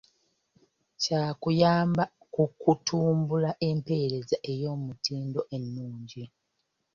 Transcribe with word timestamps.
Kya 1.01 1.23
kuyamba 1.41 2.03
ku 2.33 2.43
kutumbula 2.61 3.51
empeereza 3.69 4.35
ey'omutindo 4.51 5.41
ennungi. 5.57 6.23